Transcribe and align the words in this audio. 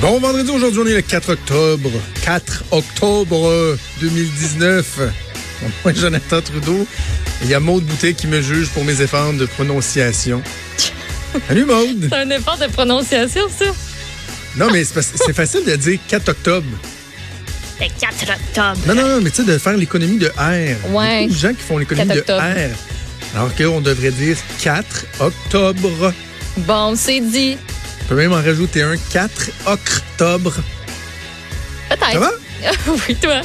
Bon 0.00 0.20
vendredi, 0.20 0.50
aujourd'hui 0.50 0.80
on 0.80 0.86
est 0.86 0.94
le 0.94 1.00
4 1.00 1.30
octobre. 1.30 1.90
4 2.22 2.64
octobre 2.70 3.76
2019. 4.00 5.00
Moi, 5.84 5.94
Jonathan 5.94 6.42
Trudeau. 6.42 6.86
Il 7.42 7.48
y 7.48 7.54
a 7.54 7.60
Maude 7.60 7.84
Boutet 7.84 8.12
qui 8.12 8.26
me 8.26 8.42
juge 8.42 8.68
pour 8.68 8.84
mes 8.84 9.00
efforts 9.00 9.32
de 9.32 9.46
prononciation. 9.46 10.42
Salut 11.48 11.64
Maude. 11.64 12.08
C'est 12.10 12.16
un 12.16 12.30
effort 12.30 12.58
de 12.58 12.66
prononciation, 12.66 13.42
ça? 13.48 13.64
Non, 14.56 14.70
mais 14.70 14.84
c'est 14.84 15.32
facile 15.32 15.64
de 15.64 15.76
dire 15.76 15.98
4 16.08 16.28
octobre. 16.28 16.66
Le 17.80 17.86
4 17.98 18.14
octobre. 18.22 18.86
Non, 18.86 18.94
non, 18.94 19.08
non, 19.16 19.20
mais 19.22 19.30
tu 19.30 19.36
sais, 19.36 19.44
de 19.44 19.56
faire 19.56 19.76
l'économie 19.76 20.18
de 20.18 20.28
R. 20.28 20.40
Ouais. 20.40 20.66
Il 20.66 20.72
y 20.72 20.72
a 20.74 21.20
beaucoup 21.22 21.34
de 21.34 21.38
gens 21.38 21.54
qui 21.54 21.62
font 21.62 21.78
l'économie 21.78 22.14
de 22.14 22.20
R. 22.20 22.74
Alors 23.34 23.54
qu'on 23.54 23.80
devrait 23.80 24.12
dire 24.12 24.36
4 24.60 25.06
octobre. 25.20 26.12
Bon, 26.58 26.94
c'est 26.96 27.20
dit. 27.20 27.56
On 28.06 28.10
peut 28.10 28.14
même 28.14 28.32
en 28.32 28.36
rajouter 28.36 28.82
un 28.82 28.96
4 28.96 29.50
octobre. 29.66 30.54
Peut-être. 31.88 32.12
Ça 32.12 32.18
va? 32.20 32.30
oui, 33.08 33.16
toi. 33.16 33.40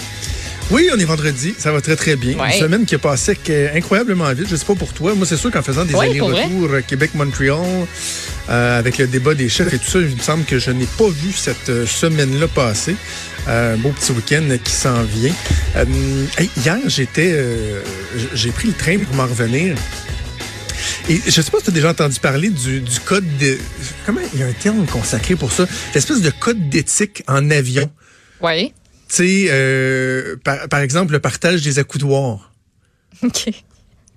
Oui, 0.69 0.88
on 0.93 0.99
est 0.99 1.05
vendredi. 1.05 1.55
Ça 1.57 1.71
va 1.71 1.81
très, 1.81 1.95
très 1.95 2.15
bien. 2.15 2.38
Ouais. 2.38 2.53
Une 2.53 2.61
semaine 2.61 2.85
qui 2.85 2.93
a 2.93 2.99
passé 2.99 3.35
incroyablement 3.75 4.31
vite. 4.33 4.47
Je 4.49 4.55
sais 4.55 4.63
pas 4.66 4.75
pour 4.75 4.93
toi. 4.93 5.16
Moi, 5.16 5.25
c'est 5.25 5.35
sûr 5.35 5.49
qu'en 5.49 5.63
faisant 5.63 5.83
des 5.83 5.95
Ouais, 5.95 6.11
allers-retours 6.11 6.69
euh, 6.71 6.81
Québec-Montréal, 6.88 7.57
euh, 8.49 8.77
avec 8.79 8.99
le 8.99 9.07
débat 9.07 9.33
des 9.33 9.49
chefs 9.49 9.73
et 9.73 9.79
tout 9.79 9.89
ça, 9.89 9.97
il 9.97 10.16
me 10.16 10.21
semble 10.21 10.45
que 10.45 10.59
je 10.59 10.69
n'ai 10.69 10.85
pas 10.85 11.09
vu 11.09 11.33
cette 11.33 11.69
euh, 11.69 11.88
semaine-là 11.88 12.47
passer. 12.47 12.95
Euh, 13.47 13.73
un 13.73 13.77
beau 13.77 13.89
petit 13.89 14.11
week-end 14.11 14.47
qui 14.63 14.71
s'en 14.71 15.02
vient. 15.02 15.33
Euh, 15.75 15.85
hey, 16.38 16.52
hier, 16.63 16.77
j'étais, 16.85 17.35
j'ai 18.35 18.52
pris 18.52 18.67
le 18.67 18.73
train 18.75 18.99
pour 18.99 19.16
m'en 19.16 19.25
revenir. 19.25 19.75
Et 21.09 21.20
je 21.26 21.41
sais 21.41 21.52
pas 21.52 21.58
si 21.59 21.66
tu 21.66 21.70
as 21.70 21.73
déjà 21.73 21.90
entendu 21.90 22.20
parler 22.20 22.49
du, 22.49 22.81
du 22.81 22.99
code 22.99 23.26
de... 23.38 23.58
Comment? 24.05 24.22
Il 24.34 24.39
y 24.39 24.44
a 24.44 24.48
un 24.48 24.53
terme 24.53 24.85
consacré 24.85 25.35
pour 25.35 25.52
ça. 25.52 25.66
L'espèce 25.94 26.22
de 26.22 26.30
code 26.30 26.70
d'éthique 26.70 27.23
en 27.27 27.49
avion. 27.52 27.89
Oui. 28.41 28.73
Tu 29.09 29.16
sais, 29.16 29.45
euh, 29.50 30.38
par, 30.44 30.67
par 30.70 30.80
exemple, 30.80 31.14
le 31.14 31.20
partage 31.20 31.61
des 31.61 31.80
accoudoirs. 31.80 32.53
OK. 33.23 33.45
Tu 33.45 33.53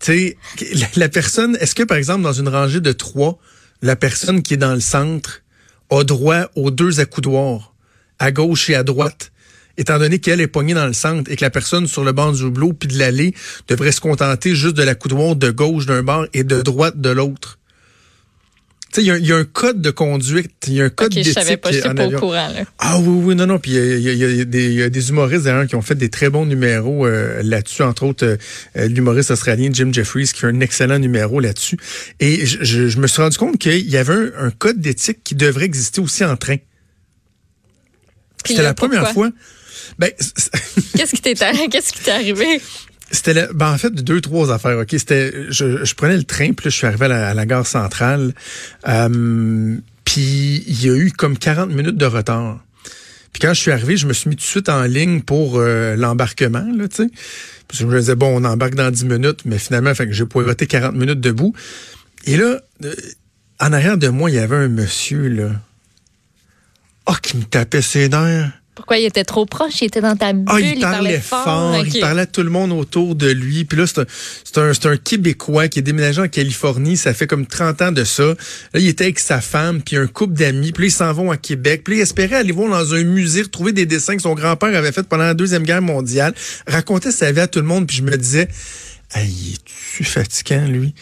sais, 0.01 0.37
la, 0.75 0.87
la 0.97 1.09
personne, 1.09 1.57
est-ce 1.61 1.75
que 1.75 1.83
par 1.83 1.97
exemple, 1.97 2.23
dans 2.23 2.33
une 2.33 2.49
rangée 2.49 2.81
de 2.81 2.93
trois, 2.93 3.39
la 3.83 3.97
personne 3.97 4.43
qui 4.43 4.55
est 4.55 4.59
dans 4.59 4.75
le 4.75 4.81
centre 4.81 5.43
a 5.91 6.05
droit 6.05 6.51
aux 6.57 6.71
deux 6.71 7.01
accoudoirs, 7.01 7.75
à 8.19 8.33
gauche 8.33 8.71
et 8.71 8.75
à 8.75 8.83
droite, 8.83 9.33
étant 9.79 9.99
donné 9.99 10.19
qu'elle 10.19 10.41
est 10.41 10.47
poignée 10.47 10.75
dans 10.75 10.87
le 10.87 10.93
centre 10.93 11.31
et 11.31 11.37
que 11.37 11.45
la 11.45 11.51
personne 11.51 11.87
sur 11.87 12.05
le 12.05 12.13
banc 12.13 12.33
du 12.33 12.43
hublot 12.45 12.73
puis 12.73 12.89
de 12.89 12.99
l'allée 12.99 13.35
devrait 13.69 13.93
se 13.93 14.01
contenter 14.01 14.55
juste 14.55 14.77
de 14.77 14.83
l'accoudoir 14.83 15.37
de 15.37 15.51
gauche 15.51 15.87
d'un 15.87 16.03
bord 16.03 16.27
et 16.33 16.45
de 16.45 16.63
droite 16.63 17.01
de 17.01 17.11
l'autre. 17.11 17.59
Tu 18.93 19.01
sais, 19.01 19.07
il 19.07 19.09
y, 19.09 19.11
a- 19.11 19.19
il 19.19 19.27
y 19.27 19.33
a 19.33 19.37
un 19.37 19.45
code 19.45 19.83
de 19.83 19.91
conduite, 19.91 20.53
il 20.69 20.75
y 20.75 20.81
a 20.81 20.85
un 20.85 20.89
code 20.89 21.09
OK, 21.13 21.19
je 21.25 21.33
savais 21.33 21.57
pas, 21.57 21.71
je 21.73 21.81
pas 21.97 22.07
au 22.07 22.11
courant, 22.21 22.47
là. 22.49 22.63
Ah 22.79 22.97
oui, 23.01 23.23
oui, 23.25 23.35
non, 23.35 23.47
non. 23.47 23.59
Puis 23.59 23.73
il 23.73 23.99
y, 23.99 24.09
y 24.13 24.17
y 24.37 24.41
a 24.41 24.45
des- 24.45 24.67
il 24.69 24.75
y 24.75 24.83
a 24.85 24.89
des 24.89 25.09
humoristes 25.09 25.43
d'ailleurs 25.47 25.67
qui 25.67 25.75
ont 25.75 25.83
fait 25.83 25.97
des 25.97 26.11
très 26.11 26.31
bons 26.31 26.47
numéros 26.47 27.05
euh, 27.05 27.43
là-dessus, 27.43 27.83
entre 27.83 28.05
autres 28.05 28.25
euh, 28.25 28.37
euh, 28.77 28.87
l'humoriste 28.87 29.33
australien 29.33 29.71
Jim 29.73 29.89
Jeffries 29.93 30.27
qui 30.33 30.39
fait 30.39 30.47
un 30.47 30.61
excellent 30.61 31.01
numéro 31.01 31.41
là-dessus. 31.41 31.77
Et 32.21 32.47
je, 32.47 32.63
je- 32.63 32.87
je 32.87 32.99
me 33.01 33.09
suis 33.09 33.21
rendu 33.21 33.37
compte 33.37 33.59
qu'il 33.59 33.91
y 33.91 33.97
avait 33.97 34.15
un, 34.15 34.31
un 34.47 34.51
code 34.53 34.79
d'éthique 34.81 35.25
qui 35.25 35.35
devrait 35.35 35.65
exister 35.65 36.01
aussi 36.01 36.25
en 36.25 36.37
train. 36.37 36.59
C'était 38.47 38.63
la 38.63 38.75
première 38.75 39.03
fois. 39.13 39.31
Ben, 39.99 40.11
Qu'est-ce 40.97 41.15
qui 41.15 41.21
t'est 41.23 41.35
qu'est-ce 41.35 41.93
qui 41.93 42.03
t'est 42.03 42.11
arrivé? 42.11 42.61
C'était 43.11 43.35
la- 43.35 43.53
ben, 43.53 43.71
en 43.73 43.79
fait 43.79 43.91
deux 43.95 44.21
trois 44.21 44.51
affaires. 44.53 44.79
Ok, 44.79 44.89
c'était 44.93 45.33
je, 45.51 45.85
je 45.85 45.95
prenais 45.95 46.17
le 46.17 46.25
train 46.25 46.53
puis 46.53 46.67
là, 46.67 46.71
je 46.71 46.77
suis 46.77 46.87
arrivé 46.87 47.05
à 47.05 47.09
la, 47.09 47.29
à 47.29 47.35
la 47.35 47.47
gare 47.47 47.67
centrale. 47.67 48.35
Euh, 48.89 49.77
puis 50.05 50.65
il 50.67 50.85
y 50.85 50.91
a 50.91 50.95
eu 50.97 51.11
comme 51.13 51.39
40 51.39 51.71
minutes 51.71 51.97
de 51.97 52.07
retard. 52.07 52.61
Puis 53.33 53.41
quand 53.41 53.53
je 53.53 53.61
suis 53.61 53.71
arrivé, 53.73 53.97
je 53.97 54.07
me 54.07 54.13
suis 54.13 54.31
mis 54.31 54.37
tout 54.37 54.43
de 54.43 54.47
suite 54.47 54.69
en 54.69 54.83
ligne 54.85 55.21
pour 55.23 55.59
euh, 55.59 55.97
l'embarquement 55.97 56.65
là, 56.77 56.89
tu 56.89 56.97
sais. 57.05 57.09
Puis 57.69 57.79
je 57.79 57.87
me 57.87 57.99
disais 57.99 58.15
bon, 58.15 58.41
on 58.41 58.45
embarque 58.45 58.75
dans 58.75 58.91
10 58.91 59.05
minutes, 59.07 59.41
mais 59.45 59.59
finalement 59.59 59.95
fait 59.95 60.07
que 60.07 60.13
j'ai 60.13 60.25
poireauté 60.25 60.67
40 60.67 60.95
minutes 60.95 61.21
debout. 61.21 61.55
Et 62.27 62.37
là 62.37 62.61
euh, 62.85 62.95
en 63.61 63.73
arrière 63.73 63.99
de 63.99 64.09
moi, 64.09 64.31
il 64.31 64.37
y 64.37 64.39
avait 64.39 64.57
un 64.57 64.69
monsieur 64.69 65.29
là. 65.29 65.51
Oh, 67.07 67.13
qui 67.23 67.37
me 67.37 67.45
tapait 67.45 67.83
ses 67.83 68.09
nerfs. 68.09 68.51
Pourquoi 68.75 68.97
il 68.99 69.05
était 69.05 69.23
trop 69.23 69.47
proche? 69.47 69.83
Il 69.83 69.85
était 69.85 70.01
dans 70.01 70.17
ta 70.17 70.33
bulle, 70.33 70.45
Ah, 70.49 70.59
il 70.61 70.81
parlait 70.81 71.21
fort. 71.21 71.85
il 71.87 72.01
parlait 72.01 72.23
à 72.23 72.27
tout 72.27 72.43
le 72.43 72.51
monde 72.51 72.73
autour 72.73 73.15
de 73.15 73.31
lui. 73.31 73.65
Puis 73.65 73.79
là, 73.79 73.87
c'est 73.87 74.01
un, 74.01 74.05
c'est 74.73 74.87
un, 74.87 74.91
un 74.91 74.97
Québécois 74.97 75.69
qui 75.69 75.79
est 75.79 75.83
déménagé 75.83 76.21
en 76.21 76.27
Californie. 76.27 76.97
Ça 76.97 77.15
fait 77.15 77.29
comme 77.29 77.47
30 77.47 77.83
ans 77.83 77.93
de 77.93 78.03
ça. 78.03 78.25
Là, 78.25 78.35
il 78.81 78.89
était 78.89 79.05
avec 79.05 79.21
sa 79.21 79.41
femme, 79.41 79.81
puis 79.81 79.97
un 79.97 80.09
couple 80.09 80.35
d'amis. 80.35 80.73
Puis 80.73 80.83
là, 80.85 80.89
ils 80.89 80.91
s'en 80.91 81.13
vont 81.13 81.31
à 81.31 81.37
Québec. 81.37 81.83
Puis 81.85 81.95
là, 81.95 81.99
il 82.01 82.03
espérait 82.03 82.35
aller 82.37 82.51
voir 82.51 82.69
dans 82.69 82.95
un 82.95 83.05
musée, 83.05 83.43
retrouver 83.43 83.71
des 83.71 83.87
dessins 83.87 84.17
que 84.17 84.23
son 84.23 84.35
grand-père 84.35 84.77
avait 84.77 84.91
fait 84.93 85.05
pendant 85.05 85.23
la 85.25 85.35
Deuxième 85.35 85.63
Guerre 85.63 85.83
mondiale. 85.83 86.35
Racontait 86.67 87.13
sa 87.13 87.31
vie 87.31 87.41
à 87.41 87.47
tout 87.47 87.61
le 87.61 87.67
monde. 87.67 87.87
Puis 87.87 87.99
je 87.99 88.03
me 88.03 88.17
disais, 88.17 88.49
hey, 89.15 89.55
es-tu 89.55 90.03
fatigant, 90.03 90.67
lui? 90.67 90.95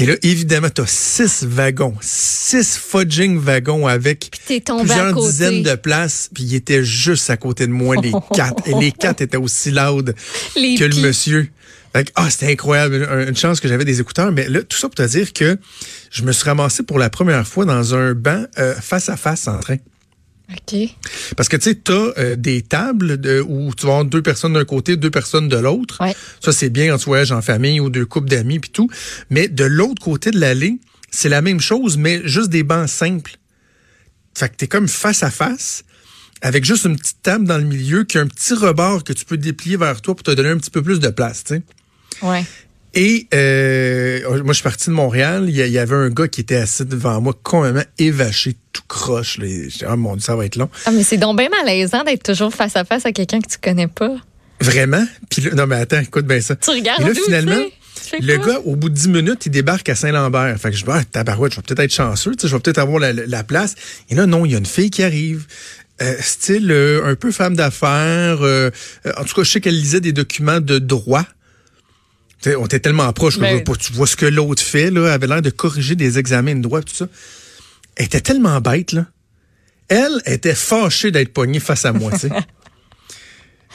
Et 0.00 0.06
là, 0.06 0.14
évidemment, 0.22 0.70
t'as 0.70 0.86
six 0.86 1.44
wagons, 1.44 1.94
six 2.00 2.78
fudging 2.78 3.38
wagons 3.38 3.86
avec 3.86 4.30
tombé 4.64 4.84
plusieurs 4.84 5.14
dizaines 5.14 5.62
de 5.62 5.74
places, 5.74 6.30
puis 6.32 6.44
il 6.44 6.54
était 6.54 6.82
juste 6.82 7.28
à 7.28 7.36
côté 7.36 7.66
de 7.66 7.72
moi, 7.72 7.96
les 7.96 8.12
quatre. 8.34 8.66
Et 8.66 8.72
les 8.74 8.92
quatre 8.92 9.20
étaient 9.20 9.36
aussi 9.36 9.70
loud 9.70 10.14
Les 10.56 10.76
que 10.76 10.84
le 10.84 10.96
monsieur. 10.96 11.50
Ah, 12.14 12.30
c'était 12.30 12.52
incroyable. 12.52 12.94
Une, 12.94 13.28
une 13.28 13.36
chance 13.36 13.60
que 13.60 13.68
j'avais 13.68 13.84
des 13.84 14.00
écouteurs. 14.00 14.32
Mais 14.32 14.48
là, 14.48 14.62
tout 14.62 14.78
ça 14.78 14.88
pour 14.88 14.94
te 14.94 15.06
dire 15.06 15.34
que 15.34 15.58
je 16.10 16.22
me 16.22 16.32
suis 16.32 16.44
ramassé 16.44 16.82
pour 16.82 16.98
la 16.98 17.10
première 17.10 17.46
fois 17.46 17.66
dans 17.66 17.94
un 17.94 18.14
banc 18.14 18.44
euh, 18.58 18.74
face 18.80 19.08
à 19.10 19.16
face 19.16 19.48
en 19.48 19.58
train. 19.58 19.76
OK. 20.52 20.88
Parce 21.36 21.48
que 21.48 21.56
tu 21.56 21.70
sais, 21.70 21.74
tu 21.76 21.92
as 21.92 22.36
des 22.36 22.62
tables 22.62 23.20
de, 23.20 23.40
où 23.40 23.72
tu 23.74 23.86
vas 23.86 23.92
avoir 23.92 24.04
deux 24.04 24.22
personnes 24.22 24.54
d'un 24.54 24.64
côté, 24.64 24.96
deux 24.96 25.10
personnes 25.10 25.48
de 25.48 25.56
l'autre. 25.56 25.98
Ouais. 26.00 26.14
Ça, 26.40 26.52
c'est 26.52 26.70
bien 26.70 26.88
quand 26.88 26.98
tu 26.98 27.06
voyages 27.06 27.32
en 27.32 27.42
famille 27.42 27.80
ou 27.80 27.90
deux 27.90 28.06
couples 28.06 28.28
d'amis 28.28 28.58
puis 28.58 28.70
tout. 28.70 28.88
Mais 29.30 29.48
de 29.48 29.64
l'autre 29.64 30.02
côté 30.02 30.30
de 30.30 30.40
l'allée, 30.40 30.78
c'est 31.10 31.28
la 31.28 31.42
même 31.42 31.60
chose, 31.60 31.96
mais 31.96 32.20
juste 32.24 32.50
des 32.50 32.62
bancs 32.62 32.88
simples. 32.88 33.36
Fait 34.36 34.48
que 34.48 34.56
t'es 34.56 34.68
comme 34.68 34.88
face 34.88 35.22
à 35.22 35.30
face, 35.30 35.84
avec 36.40 36.64
juste 36.64 36.84
une 36.84 36.96
petite 36.96 37.22
table 37.22 37.46
dans 37.46 37.58
le 37.58 37.64
milieu, 37.64 38.04
qui 38.04 38.18
a 38.18 38.20
un 38.22 38.26
petit 38.26 38.54
rebord 38.54 39.04
que 39.04 39.12
tu 39.12 39.24
peux 39.24 39.36
déplier 39.36 39.76
vers 39.76 40.00
toi 40.00 40.14
pour 40.14 40.22
te 40.22 40.30
donner 40.30 40.48
un 40.48 40.58
petit 40.58 40.70
peu 40.70 40.82
plus 40.82 41.00
de 41.00 41.08
place, 41.08 41.44
tu 41.44 41.54
sais. 41.54 41.62
Ouais. 42.22 42.44
Et 42.94 43.28
euh, 43.34 44.20
moi, 44.42 44.48
je 44.48 44.52
suis 44.54 44.62
parti 44.62 44.90
de 44.90 44.94
Montréal. 44.94 45.44
Il 45.48 45.54
y, 45.56 45.78
avait 45.78 45.94
un 45.94 46.10
gars 46.10 46.26
qui 46.28 46.40
était 46.40 46.56
assis 46.56 46.84
devant 46.84 47.20
moi, 47.20 47.34
complètement 47.42 47.84
évaché, 47.98 48.56
tout 48.72 48.82
croche. 48.88 49.38
j'ai 49.40 49.66
dit, 49.66 49.84
Oh 49.88 49.96
mon 49.96 50.14
Dieu, 50.16 50.22
ça 50.24 50.34
va 50.36 50.44
être 50.44 50.56
long. 50.56 50.68
Ah, 50.86 50.90
mais 50.90 51.04
c'est 51.04 51.16
donc 51.16 51.38
bien 51.38 51.48
malaisant 51.50 52.02
d'être 52.02 52.22
toujours 52.24 52.52
face 52.52 52.74
à 52.76 52.84
face 52.84 53.06
à 53.06 53.12
quelqu'un 53.12 53.40
que 53.40 53.48
tu 53.48 53.58
connais 53.62 53.86
pas. 53.88 54.16
Vraiment? 54.60 55.06
Puis 55.30 55.42
là, 55.42 55.52
non, 55.54 55.66
mais 55.66 55.76
attends, 55.76 56.00
écoute 56.00 56.26
bien 56.26 56.40
ça. 56.40 56.56
Tu 56.56 56.70
regardes 56.70 57.02
Et 57.02 57.04
là, 57.04 57.10
finalement, 57.24 57.62
le 58.20 58.36
quoi? 58.38 58.46
gars, 58.54 58.60
au 58.64 58.74
bout 58.76 58.88
de 58.88 58.94
10 58.94 59.08
minutes, 59.08 59.46
il 59.46 59.50
débarque 59.52 59.88
à 59.88 59.94
Saint-Lambert. 59.94 60.58
Fait 60.58 60.70
que 60.70 60.76
je 60.76 60.84
dis, 60.84 60.90
ah, 60.92 61.02
tabarouette, 61.04 61.52
je 61.52 61.56
vais 61.58 61.62
peut-être 61.62 61.80
être 61.80 61.94
chanceux, 61.94 62.32
tu 62.32 62.42
sais, 62.42 62.48
je 62.48 62.54
vais 62.56 62.60
peut-être 62.60 62.78
avoir 62.78 62.98
la, 62.98 63.12
la- 63.12 63.26
la 63.26 63.44
place. 63.44 63.74
Et 64.10 64.14
là, 64.16 64.26
non, 64.26 64.44
il 64.44 64.52
y 64.52 64.54
a 64.56 64.58
une 64.58 64.66
fille 64.66 64.90
qui 64.90 65.02
arrive. 65.02 65.46
Euh, 66.02 66.14
style 66.20 66.70
euh, 66.72 67.04
un 67.04 67.14
peu 67.14 67.30
femme 67.30 67.54
d'affaires. 67.54 68.38
euh, 68.42 68.70
euh, 69.06 69.12
en 69.18 69.24
tout 69.24 69.34
cas, 69.34 69.42
je 69.44 69.50
sais 69.50 69.60
qu'elle 69.60 69.78
lisait 69.78 70.00
des 70.00 70.12
documents 70.12 70.60
de 70.60 70.78
droit. 70.78 71.24
On 72.46 72.64
était 72.64 72.80
tellement 72.80 73.12
proche 73.12 73.36
que 73.36 73.40
Ben- 73.40 73.62
pas- 73.64 73.76
tu 73.76 73.92
vois 73.92 74.06
ce 74.06 74.16
que 74.16 74.26
l'autre 74.26 74.62
fait, 74.62 74.90
là, 74.90 75.06
elle 75.06 75.12
avait 75.12 75.26
l'air 75.26 75.42
de 75.42 75.50
corriger 75.50 75.94
des 75.94 76.18
examens 76.18 76.54
de 76.54 76.62
droit, 76.62 76.80
tout 76.80 76.94
ça. 76.94 77.06
Elle 77.96 78.06
était 78.06 78.20
tellement 78.22 78.60
bête, 78.60 78.92
là. 78.92 79.06
Elle 79.88 80.22
était 80.26 80.54
fâchée 80.54 81.10
d'être 81.10 81.32
pognée 81.32 81.60
face 81.60 81.84
à 81.84 81.92
moi, 81.92 82.12
tu 82.12 82.20
sais. 82.20 82.28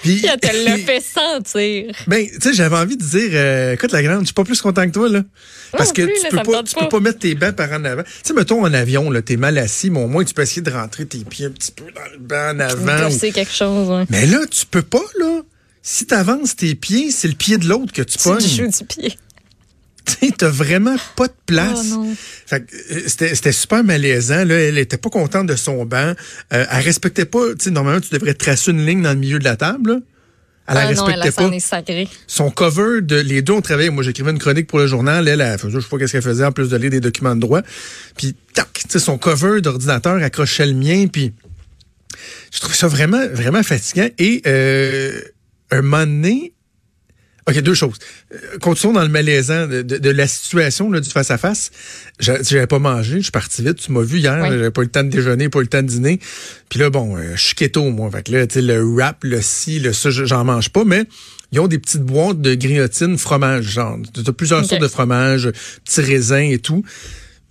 Puis- 0.02 0.24
Elle 0.26 0.40
te 0.40 0.66
l'a 0.66 0.78
fait 0.78 1.02
sentir. 1.02 1.92
ben, 2.08 2.28
tu 2.28 2.40
sais, 2.42 2.53
j'avais 2.53 2.76
envie 2.76 2.98
de 2.98 3.03
dire, 3.03 3.30
euh, 3.34 3.74
écoute, 3.74 3.92
la 3.92 4.03
grande, 4.03 4.20
je 4.22 4.26
suis 4.26 4.34
pas 4.34 4.44
plus 4.44 4.62
content 4.62 4.86
que 4.86 4.92
toi, 4.92 5.09
là. 5.09 5.24
Parce 5.72 5.90
non 5.90 5.94
que 5.96 6.02
plus, 6.03 6.14
tu 6.16 6.24
là, 6.24 6.30
peux 6.44 6.52
pas, 6.52 6.64
tu 6.64 6.76
pas. 6.76 6.82
peux 6.82 6.90
pas 6.90 7.00
mettre 7.00 7.20
tes 7.20 7.34
bancs 7.34 7.56
par 7.56 7.72
en 7.72 7.84
avant. 7.86 8.03
Tu 8.03 8.09
sais, 8.24 8.34
mettons 8.34 8.62
en 8.64 8.74
avion, 8.74 9.09
là, 9.09 9.22
t'es 9.22 9.38
mal 9.38 9.58
assis, 9.58 9.90
mais 9.90 10.03
au 10.03 10.08
moins 10.08 10.24
tu 10.24 10.34
peux 10.34 10.42
essayer 10.42 10.62
de 10.62 10.70
rentrer 10.72 11.06
tes 11.06 11.20
pieds 11.20 11.46
un 11.47 11.50
petit 11.52 11.72
peu 11.72 11.85
dans 11.96 12.11
le 12.11 12.20
banc 12.20 12.56
en 12.56 12.59
avant. 12.59 13.09
ou- 13.09 13.20
quelque 13.20 13.52
chose, 13.53 13.90
ouais. 13.90 14.06
Mais 14.09 14.26
là, 14.26 14.40
tu 14.50 14.66
peux 14.66 14.82
pas, 14.84 15.02
là. 15.20 15.41
Si 15.87 16.08
t'avances 16.08 16.55
tes 16.55 16.73
pieds, 16.73 17.11
c'est 17.11 17.28
le 17.28 17.35
pied 17.35 17.59
de 17.59 17.70
l'autre 17.70 17.93
que 17.93 18.02
tu 18.02 18.17
Tu 18.17 18.23
pognes. 18.23 18.41
joues 18.41 18.67
du 18.67 18.85
pied. 18.85 19.17
Tu 20.20 20.32
t'as 20.32 20.49
vraiment 20.49 20.96
pas 21.16 21.28
de 21.28 21.34
place. 21.46 21.79
Oh 21.93 21.96
non. 22.05 22.16
Fait 22.46 22.64
que, 22.66 22.76
euh, 22.76 23.03
c'était, 23.08 23.52
super 23.52 23.84
malaisant. 23.84 24.46
Là, 24.46 24.55
elle 24.55 24.78
était 24.79 24.97
pas 24.97 25.09
contente 25.09 25.46
de 25.47 25.55
son 25.55 25.84
banc. 25.85 26.14
Euh, 26.53 26.66
elle 26.72 26.84
respectait 26.84 27.26
pas. 27.26 27.53
Tu 27.59 27.72
normalement, 27.72 28.02
tu 28.02 28.09
devrais 28.11 28.34
tracer 28.34 28.72
une 28.72 28.84
ligne 28.85 29.02
dans 29.03 29.14
le 29.14 29.20
milieu 29.20 29.37
de 29.37 29.43
la 29.43 29.55
table. 29.55 29.91
là. 29.93 29.99
Elle 30.67 30.76
la 30.76 30.82
Ah 30.82 30.93
non, 30.93 31.08
elle 31.08 31.20
respectait 31.22 31.28
a 31.28 31.32
s'en 31.32 31.49
pas. 31.49 31.55
est 31.55 31.59
sacrée. 31.59 32.08
Son 32.28 32.49
cover 32.49 33.02
de 33.02 33.16
les 33.16 33.43
deux 33.43 33.53
on 33.53 33.61
travaillait. 33.61 33.91
Moi, 33.91 34.03
j'écrivais 34.03 34.32
une 34.32 34.40
chronique 34.40 34.67
pour 34.67 34.79
le 34.79 34.87
journal. 34.87 35.28
Elle, 35.28 35.41
elle 35.41 35.59
je 35.70 35.79
sais 35.79 35.87
pas 35.87 35.97
qu'est-ce 35.99 36.14
qu'elle 36.14 36.22
faisait 36.23 36.46
en 36.46 36.52
plus 36.52 36.70
de 36.70 36.78
lire 36.78 36.90
des 36.91 36.99
documents 36.99 37.35
de 37.35 37.41
droit. 37.41 37.61
Puis 38.17 38.35
tac, 38.53 38.84
tu 38.90 38.99
son 38.99 39.17
cover 39.20 39.61
d'ordinateur 39.61 40.16
accrochait 40.16 40.66
le 40.66 40.73
mien. 40.73 41.05
Puis 41.08 41.34
je 42.52 42.59
trouve 42.59 42.76
ça 42.76 42.87
vraiment, 42.87 43.28
vraiment 43.34 43.64
fatigant. 43.64 44.09
Et 44.17 44.41
euh, 44.46 45.20
un 45.72 45.82
moment 45.82 46.06
donné, 46.06 46.53
OK, 47.47 47.59
deux 47.62 47.76
choses. 47.76 47.97
Euh, 48.34 48.58
Continuons 48.59 48.94
dans 48.94 49.03
le 49.03 49.09
malaisant 49.09 49.67
de, 49.67 49.84
de, 49.84 49.97
de 50.00 50.09
la 50.09 50.28
situation 50.28 50.90
là, 50.91 51.00
du 51.00 51.09
face-à-face. 51.12 51.70
J'a- 52.20 52.41
J'avais 52.41 52.66
pas 52.66 52.79
mangé, 52.79 53.17
je 53.17 53.23
suis 53.23 53.32
parti 53.32 53.62
vite. 53.64 53.76
Tu 53.78 53.91
m'as 53.91 54.02
vu 54.02 54.17
hier, 54.17 54.40
Oui. 54.41 54.50
j'avais 54.50 54.72
pas 54.72 54.82
eu 54.82 54.85
le 54.85 54.90
temps 54.91 55.03
de 55.03 55.09
déjeuner, 55.09 55.47
pas 55.50 55.59
eu 55.59 55.64
le 55.64 55.67
temps 55.67 55.84
de 55.84 55.88
dîner. 55.88 56.20
Puis 56.70 56.79
là, 56.79 56.90
bon, 56.90 57.16
euh, 57.17 57.34
je 57.35 57.41
suis 57.41 57.56
keto, 57.56 57.84
moi. 57.91 58.09
Fait 58.09 58.23
que 58.23 58.32
là, 58.32 58.47
tu 58.47 58.56
sais, 58.56 58.62
le 58.64 58.84
wrap, 58.84 59.23
le 59.23 59.41
ci, 59.44 59.79
le 59.79 59.94
ça, 59.94 60.09
je- 60.09 60.26
j'en 60.26 60.44
mange 60.44 60.70
pas, 60.70 60.85
mais 60.85 61.03
ils 61.52 61.59
ont 61.59 61.68
des 61.68 61.78
petites 61.78 62.02
boîtes 62.02 62.41
de 62.41 62.56
grignotine 62.56 63.16
fromage, 63.20 63.66
genre. 63.66 64.00
Tu 64.11 64.22
as 64.28 64.34
plusieurs 64.34 64.66
sortes 64.66 64.82
de 64.82 64.88
fromages, 64.88 65.52
petits 65.84 66.02
raisins 66.02 66.50
et 66.52 66.58
tout. 66.59 66.84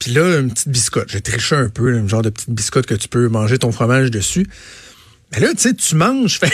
Puis 0.00 0.10
là, 0.10 0.40
une 0.40 0.50
petite 0.52 0.68
biscotte. 0.70 1.08
J'ai 1.08 1.20
triché 1.20 1.54
un 1.54 1.68
peu, 1.68 1.90
là, 1.90 2.00
un 2.00 2.08
genre 2.08 2.22
de 2.22 2.30
petite 2.30 2.50
biscotte 2.50 2.86
que 2.86 2.94
tu 2.94 3.06
peux 3.06 3.28
manger 3.28 3.58
ton 3.58 3.70
fromage 3.70 4.10
dessus. 4.10 4.44
Mais 5.32 5.38
là, 5.38 5.50
tu 5.54 5.60
sais, 5.60 5.72
tu 5.74 5.94
manges, 5.94 6.38
fait... 6.40 6.52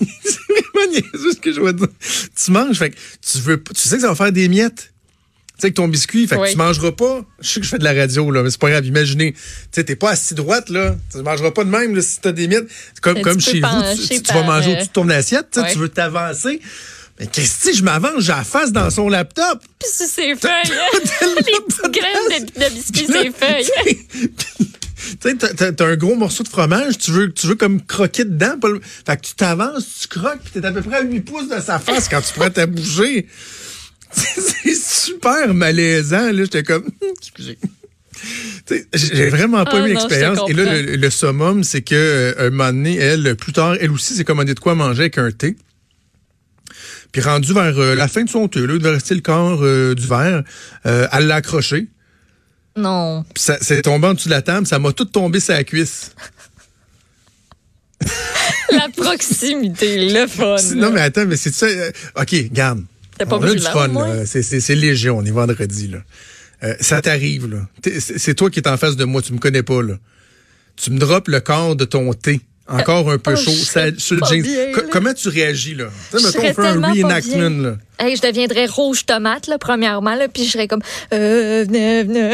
c'est 0.00 1.32
ce 1.32 1.40
que 1.40 1.52
je 1.52 1.60
veux 1.60 1.72
dire. 1.72 1.88
Tu 2.42 2.50
manges, 2.50 2.76
fait 2.78 2.90
que 2.90 2.96
tu 3.20 3.38
veux 3.38 3.62
tu 3.62 3.80
sais 3.88 3.96
que 3.96 4.02
ça 4.02 4.08
va 4.08 4.14
faire 4.14 4.32
des 4.32 4.48
miettes. 4.48 4.90
Tu 5.56 5.60
sais 5.62 5.70
que 5.70 5.76
ton 5.76 5.86
biscuit, 5.86 6.26
fait 6.26 6.34
que 6.34 6.40
Oui. 6.40 6.50
tu 6.50 6.56
mangeras 6.56 6.90
pas. 6.92 7.24
Je 7.40 7.48
sais 7.48 7.60
que 7.60 7.64
je 7.66 7.70
fais 7.70 7.78
de 7.78 7.84
la 7.84 7.92
radio, 7.92 8.28
là, 8.32 8.42
mais 8.42 8.50
c'est 8.50 8.60
pas 8.60 8.70
grave. 8.70 8.84
Imaginez, 8.86 9.34
tu 9.34 9.38
sais, 9.70 9.84
t'es 9.84 9.94
pas 9.94 10.10
assis 10.10 10.34
droite, 10.34 10.68
là. 10.68 10.96
Tu 11.12 11.18
mangeras 11.22 11.52
pas 11.52 11.62
de 11.62 11.70
même, 11.70 11.94
là, 11.94 12.02
si 12.02 12.20
t'as 12.20 12.32
des 12.32 12.48
miettes. 12.48 12.66
C'est 12.94 13.00
Comme, 13.00 13.40
chez 13.40 13.52
vous, 13.52 13.56
tu, 13.58 13.60
pencher 13.60 14.08
tu- 14.16 14.22
tu 14.22 14.32
vas 14.34 14.42
manger 14.42 14.70
euh, 14.70 14.72
au-dessus 14.72 14.88
de 14.88 14.92
ton 14.92 15.08
assiette, 15.10 15.58
tu 15.72 15.78
veux 15.78 15.88
t'avancer. 15.88 16.60
Mais 17.20 17.28
qu'est-ce 17.28 17.66
que 17.70 17.72
je 17.76 17.84
m'avance, 17.84 18.24
j'ai 18.24 18.32
la 18.32 18.42
face 18.42 18.72
dans 18.72 18.90
son 18.90 19.08
laptop. 19.08 19.60
Puis 19.78 19.88
sur 19.96 20.06
ses 20.06 20.34
feuilles, 20.40 20.72
les 21.22 21.60
petites 21.68 21.92
graines 21.92 22.46
de, 22.46 22.60
de 22.64 22.74
biscuits 22.74 23.06
les 23.06 23.30
feuilles. 23.30 24.28
Tu 25.20 25.30
sais, 25.30 25.72
t'as- 25.74 25.84
un 25.86 25.96
gros 25.96 26.14
morceau 26.16 26.42
de 26.42 26.48
fromage, 26.48 26.98
tu 26.98 27.10
veux, 27.10 27.32
tu 27.32 27.46
veux 27.46 27.54
comme 27.54 27.80
croquer 27.84 28.24
dedans. 28.24 28.58
Pas 28.58 28.68
le- 28.68 28.80
Fait 29.06 29.16
que 29.16 29.26
tu 29.26 29.34
t'avances, 29.34 30.00
tu 30.02 30.08
croques, 30.08 30.40
puis 30.42 30.52
t'es 30.60 30.66
à 30.66 30.72
peu 30.72 30.82
près 30.82 30.96
à 30.96 31.02
8 31.02 31.20
pouces 31.20 31.48
de 31.48 31.60
sa 31.60 31.78
face 31.78 32.08
quand 32.08 32.20
tu 32.20 32.32
prends 32.34 32.50
ta 32.50 32.66
bouchée. 32.66 33.26
C'est 34.12 34.74
super 34.76 35.52
malaisant, 35.54 36.30
là. 36.32 36.44
J'étais 36.44 36.62
comme, 36.62 36.84
excusez. 37.18 37.58
Tu 38.66 38.86
J'ai 38.94 39.28
vraiment 39.28 39.64
pas 39.64 39.80
Ah 39.82 39.86
eu 39.88 39.92
l'expérience. 39.92 40.38
Et 40.48 40.52
là, 40.54 40.80
le, 40.80 40.96
le 40.96 41.10
summum, 41.10 41.62
c'est 41.64 41.82
que 41.82 41.94
euh, 41.94 42.46
un 42.46 42.50
moment 42.50 42.66
donné, 42.72 42.96
elle, 42.96 43.36
plus 43.36 43.52
tard, 43.52 43.76
elle 43.80 43.90
aussi 43.90 44.14
s'est 44.14 44.24
commandé 44.24 44.54
de 44.54 44.60
quoi 44.60 44.74
manger 44.74 45.00
avec 45.02 45.18
un 45.18 45.30
thé. 45.30 45.56
Puis 47.12 47.20
rendu 47.22 47.52
vers 47.52 47.78
euh, 47.78 47.94
la 47.94 48.08
fin 48.08 48.22
de 48.24 48.30
son 48.30 48.48
thé, 48.48 48.60
là, 48.60 48.72
il 48.74 48.78
devait 48.78 48.90
rester 48.94 49.14
le 49.14 49.20
corps 49.20 49.60
euh, 49.62 49.94
du 49.94 50.06
verre, 50.06 50.42
euh, 50.86 51.06
elle 51.12 51.26
l'a 51.26 51.36
accroché. 51.36 51.88
Non. 52.76 53.24
Puis 53.34 53.42
ça 53.44 53.56
c'est 53.60 53.82
tombé 53.82 54.08
en 54.08 54.14
dessous 54.14 54.28
de 54.28 54.34
la 54.34 54.42
table, 54.42 54.66
ça 54.66 54.78
m'a 54.78 54.92
tout 54.92 55.04
tombé 55.04 55.40
sur 55.40 55.54
la 55.54 55.64
cuisse. 55.64 56.12
La 58.70 58.88
proximité, 58.88 60.10
le 60.10 60.26
fun. 60.26 60.56
Non, 60.74 60.90
mais 60.90 61.00
attends, 61.00 61.26
mais 61.26 61.36
c'est 61.36 61.54
ça. 61.54 61.66
euh, 61.66 61.90
OK, 62.16 62.34
garde. 62.50 62.84
T'as 63.16 63.24
pas 63.26 63.36
On 63.38 63.42
a 63.42 63.54
du 63.54 63.60
fun, 63.60 63.88
là. 63.88 64.26
C'est, 64.26 64.42
c'est, 64.42 64.60
c'est 64.60 64.74
léger, 64.74 65.10
on 65.10 65.24
est 65.24 65.30
vendredi, 65.30 65.86
là. 65.88 65.98
Euh, 66.64 66.74
ça 66.80 67.00
t'arrive, 67.00 67.46
là. 67.48 67.58
T'es- 67.82 68.00
c'est 68.00 68.34
toi 68.34 68.50
qui 68.50 68.58
es 68.58 68.68
en 68.68 68.76
face 68.76 68.96
de 68.96 69.04
moi, 69.04 69.22
tu 69.22 69.32
me 69.32 69.38
connais 69.38 69.62
pas, 69.62 69.80
là. 69.82 69.94
Tu 70.76 70.90
me 70.90 70.98
droppes 70.98 71.28
le 71.28 71.40
corps 71.40 71.76
de 71.76 71.84
ton 71.84 72.12
thé. 72.14 72.40
Encore 72.66 73.10
un 73.10 73.18
peu 73.18 73.34
Oh, 73.34 73.36
chaud. 73.36 73.50
Ça, 73.50 73.82
sur 73.98 74.16
le 74.16 74.22
jeans. 74.26 74.42
bien, 74.42 74.72
comment 74.90 75.12
tu 75.12 75.28
réagis, 75.28 75.74
là? 75.74 75.84
Tu 76.10 76.18
sais, 76.18 76.22
Je 76.32 76.38
mettons, 76.38 76.50
on 76.50 76.62
fait 76.62 76.68
un 76.68 76.80
reenactment, 76.92 77.62
là. 77.62 77.76
Hey, 77.98 78.16
je 78.16 78.22
deviendrais 78.22 78.64
rouge 78.66 79.04
tomate, 79.04 79.46
là, 79.48 79.58
premièrement, 79.58 80.14
là, 80.14 80.28
puis 80.28 80.44
je 80.46 80.52
serais 80.52 80.66
comme, 80.66 80.80
euh, 81.12 81.64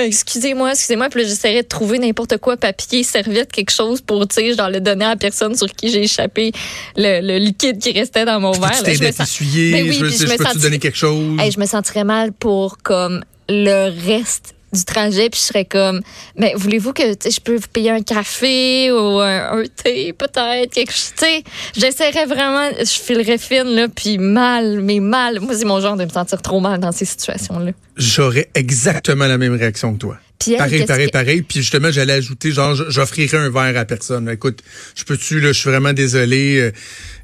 excusez-moi, 0.06 0.70
excusez-moi, 0.70 1.08
puis 1.10 1.22
là, 1.22 1.28
j'essaierais 1.28 1.62
de 1.64 1.68
trouver 1.68 1.98
n'importe 1.98 2.36
quoi, 2.38 2.56
papier, 2.56 3.02
serviette, 3.02 3.50
quelque 3.50 3.72
chose 3.72 4.00
pour, 4.00 4.26
tu 4.28 4.36
sais, 4.36 4.54
genre 4.54 4.70
le 4.70 4.80
donner 4.80 5.04
à 5.04 5.10
la 5.10 5.16
personne 5.16 5.54
sur 5.56 5.66
qui 5.68 5.90
j'ai 5.90 6.04
échappé 6.04 6.52
le, 6.96 7.20
le 7.20 7.38
liquide 7.38 7.78
qui 7.78 7.92
restait 7.92 8.24
dans 8.24 8.40
mon 8.40 8.52
verre. 8.52 8.72
Je 8.84 9.04
me 9.04 9.10
sens-? 9.12 9.40
Ben 9.40 9.82
oui, 9.88 9.92
je 9.92 10.06
je 10.06 10.26
te 10.26 10.58
donner 10.62 10.78
quelque 10.78 10.96
chose? 10.96 11.38
Hey, 11.40 11.50
je 11.50 11.58
me 11.58 11.66
sentirais 11.66 12.04
mal 12.04 12.32
pour 12.32 12.78
comme 12.78 13.24
le 13.48 13.90
reste 14.06 14.54
du 14.72 14.84
trajet 14.84 15.30
puis 15.30 15.40
je 15.40 15.46
serais 15.46 15.64
comme 15.64 16.00
mais 16.36 16.52
voulez-vous 16.56 16.92
que 16.92 17.14
tu 17.14 17.18
sais, 17.22 17.30
je 17.30 17.40
peux 17.40 17.56
vous 17.56 17.66
payer 17.72 17.90
un 17.90 18.02
café 18.02 18.92
ou 18.92 19.18
un, 19.20 19.58
un 19.58 19.64
thé 19.64 20.12
peut-être 20.12 20.72
quelque 20.72 20.92
chose 20.92 21.12
tu 21.16 21.24
sais 21.24 21.42
j'essaierais 21.76 22.26
vraiment 22.26 22.70
je 22.78 22.84
filerais 23.00 23.38
fine 23.38 23.64
là 23.74 23.88
puis 23.88 24.18
mal 24.18 24.80
mais 24.80 25.00
mal 25.00 25.40
moi 25.40 25.54
c'est 25.56 25.64
mon 25.64 25.80
genre 25.80 25.96
de 25.96 26.04
me 26.04 26.08
sentir 26.10 26.40
trop 26.40 26.60
mal 26.60 26.78
dans 26.78 26.92
ces 26.92 27.04
situations 27.04 27.58
là 27.58 27.72
J'aurais 27.96 28.48
exactement 28.54 29.26
la 29.26 29.36
même 29.36 29.54
réaction 29.56 29.92
que 29.92 29.98
toi. 29.98 30.18
Puis 30.38 30.52
elle, 30.52 30.58
pareil, 30.58 30.86
pareil, 30.86 31.06
que- 31.08 31.12
pareil. 31.12 31.42
Puis 31.42 31.58
justement, 31.60 31.90
j'allais 31.90 32.14
ajouter, 32.14 32.50
genre, 32.50 32.74
j'offrirais 32.74 33.36
un 33.36 33.50
verre 33.50 33.76
à 33.78 33.84
personne. 33.84 34.26
Écoute, 34.30 34.62
je 34.94 35.04
peux-tu, 35.04 35.38
là, 35.40 35.48
je 35.52 35.58
suis 35.60 35.68
vraiment 35.68 35.92
désolé. 35.92 36.72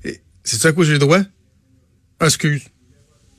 euh, 0.05 0.11
C'est 0.45 0.61
ça 0.61 0.69
à 0.69 0.73
quoi 0.73 0.85
j'ai 0.85 0.93
le 0.93 0.99
droit? 0.99 1.21
Excuse. 2.21 2.61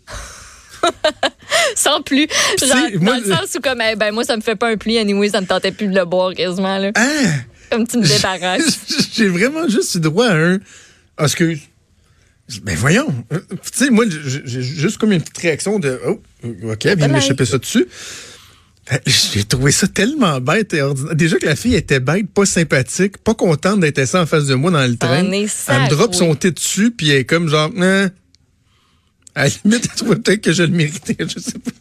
sans 1.77 2.01
plus 2.01 2.27
genre 2.61 2.75
moi, 2.99 3.19
dans 3.19 3.27
le 3.29 3.35
sens 3.35 3.55
où 3.57 3.61
comme 3.61 3.81
eh, 3.81 3.95
ben 3.95 4.11
moi 4.13 4.23
ça 4.23 4.35
me 4.35 4.41
fait 4.41 4.55
pas 4.55 4.69
un 4.69 4.77
pli 4.77 4.97
anyway 4.97 5.29
ça 5.29 5.39
me 5.41 5.45
tentait 5.47 5.71
plus 5.71 5.87
de 5.87 5.95
le 5.95 6.05
boire 6.05 6.33
quasiment 6.33 6.77
là 6.77 6.91
Ah! 6.95 7.01
comme 7.71 7.87
tu 7.87 7.97
me 7.97 8.03
débarrasses 8.07 8.79
j'ai 9.13 9.27
vraiment 9.27 9.67
juste 9.67 9.95
eu 9.95 9.99
droit 9.99 10.27
à 10.27 10.35
un. 10.35 10.59
Ah, 11.17 11.23
excuse. 11.25 11.59
Ben 12.63 12.75
voyons. 12.77 13.13
Euh, 13.33 13.39
Tu 13.49 13.57
sais, 13.85 13.89
moi, 13.89 14.05
j'ai 14.07 14.61
juste 14.61 14.97
comme 14.99 15.11
une 15.11 15.19
petite 15.21 15.37
réaction 15.39 15.79
de 15.79 15.99
Oh, 16.07 16.21
OK, 16.43 16.53
de 16.83 16.89
Bye-bye. 16.95 17.11
m'échapper 17.11 17.45
ça 17.45 17.57
dessus. 17.57 17.87
Ben, 18.89 18.99
J'ai 19.05 19.43
trouvé 19.43 19.71
ça 19.73 19.87
tellement 19.87 20.39
bête 20.39 20.73
et 20.73 20.81
ordinaire. 20.81 21.13
Déjà 21.15 21.37
que 21.39 21.45
la 21.45 21.57
fille 21.57 21.75
était 21.75 21.99
bête, 21.99 22.29
pas 22.33 22.45
sympathique, 22.45 23.17
pas 23.17 23.33
contente 23.33 23.81
d'être 23.81 23.99
assise 23.99 24.15
en 24.15 24.25
face 24.25 24.45
de 24.45 24.53
moi 24.55 24.71
dans 24.71 24.85
le 24.85 24.95
train. 24.95 25.25
Elle 25.25 25.31
me 25.31 25.89
drop 25.89 26.11
oui. 26.11 26.17
son 26.17 26.35
thé 26.35 26.51
dessus, 26.51 26.91
puis 26.91 27.09
elle 27.09 27.17
est 27.17 27.25
comme 27.25 27.49
genre, 27.49 27.69
Hein? 27.79 28.11
À 29.37 29.43
la 29.43 29.49
limite, 29.63 29.87
elle 29.89 29.95
trouvait 29.95 30.15
peut-être 30.15 30.41
que 30.41 30.51
je 30.51 30.63
le 30.63 30.69
méritais, 30.69 31.15
je 31.19 31.39
sais 31.39 31.59
pas. 31.59 31.71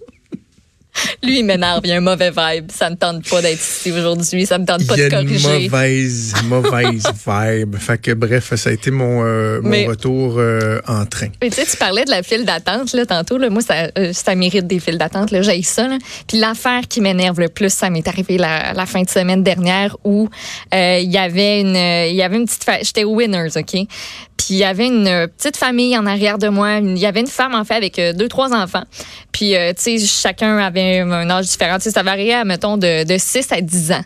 Lui 1.23 1.39
il 1.41 1.45
m'énerve 1.45 1.81
il 1.85 1.91
y 1.91 1.93
a 1.93 1.97
un 1.97 2.01
mauvais 2.01 2.31
vibe 2.31 2.71
ça 2.71 2.91
me 2.91 2.97
tente 2.97 3.29
pas 3.29 3.43
d'être 3.43 3.61
ici 3.61 3.93
aujourd'hui 3.93 4.47
ça 4.47 4.59
me 4.59 4.65
tente 4.65 4.87
pas 4.87 4.95
Il 4.97 5.05
y 5.05 5.09
de 5.09 5.15
a 5.15 5.21
une 5.21 5.27
corriger 5.29 5.69
mauvaise, 5.69 6.35
mauvaise 6.45 7.03
vibe. 7.27 7.77
Fait 7.79 7.99
que 7.99 8.13
bref, 8.13 8.55
ça 8.55 8.71
a 8.71 8.73
été 8.73 8.91
mon, 8.91 9.25
euh, 9.25 9.61
mon 9.63 9.69
Mais- 9.71 9.87
retour 9.87 10.37
euh, 10.39 10.81
en 10.87 11.05
train. 11.07 11.29
Mais 11.43 11.51
tu 11.51 11.57
sais, 11.57 11.67
tu 11.67 11.77
parlais 11.77 12.05
de 12.05 12.11
la 12.11 12.23
file 12.23 12.45
d'attente 12.45 12.93
là 12.93 13.05
tantôt. 13.07 13.39
Là, 13.39 13.51
moi, 13.51 13.63
ça, 13.63 13.89
euh, 13.99 14.13
ça 14.13 14.35
mérite 14.35 14.67
des 14.67 14.81
files 14.81 14.99
d'attente. 14.99 15.31
Là, 15.31 15.43
j'ai 15.43 15.63
ça. 15.63 15.89
Là. 15.89 15.99
Puis 16.29 16.39
l'affaire 16.39 16.83
qui 16.89 17.01
m'énerve 17.01 17.41
le 17.41 17.49
plus, 17.49 17.71
ça 17.73 17.91
m'est 17.91 18.07
arrivé 18.07 18.39
la, 18.39 18.73
la 18.73 18.87
fin 18.87 19.03
de 19.03 19.09
semaine 19.11 19.43
dernière 19.43 19.97
où 20.05 20.29
il 20.73 21.11
y 21.11 21.19
avait 21.19 21.61
une, 21.61 21.77
il 21.77 22.15
y 22.17 22.23
avait 22.23 22.37
une 22.37 22.47
petite, 22.47 22.65
fa- 22.65 22.83
j'étais 22.83 23.05
au 23.05 23.15
Winners, 23.15 23.51
ok? 23.57 23.87
Puis 24.37 24.47
il 24.51 24.57
y 24.59 24.65
avait 24.65 24.87
une 24.87 25.29
petite 25.39 25.57
famille 25.57 25.97
en 25.97 26.05
arrière 26.07 26.39
de 26.39 26.49
moi. 26.49 26.79
Il 26.79 26.99
y 26.99 27.07
avait 27.07 27.21
une 27.21 27.27
femme 27.27 27.55
en 27.55 27.65
fait 27.65 27.75
avec 27.75 28.01
deux 28.17 28.29
trois 28.29 28.53
enfants. 28.53 28.85
Puis 29.37 29.55
euh, 29.55 29.75
tu 29.75 29.99
sais, 29.99 30.07
chacun 30.07 30.57
avait 30.57 31.01
un 31.01 31.29
âge 31.29 31.45
différent. 31.45 31.77
Tu 31.77 31.83
sais, 31.83 31.91
ça 31.91 32.03
variait, 32.03 32.43
mettons, 32.47 32.79
de, 32.79 33.05
de 33.05 33.19
6 33.19 33.49
à 33.53 33.61
10 33.61 33.93
ans. 33.93 34.05